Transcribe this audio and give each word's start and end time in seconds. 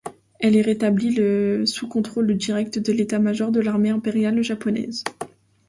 Elle 0.39 0.55
est 0.55 0.63
rétablie 0.63 1.13
le 1.13 1.67
sous 1.67 1.85
le 1.85 1.91
contrôle 1.91 2.35
direct 2.35 2.79
de 2.79 2.91
l'État-major 2.91 3.51
de 3.51 3.59
l'armée 3.59 3.91
impériale 3.91 4.41
japonaise. 4.41 5.03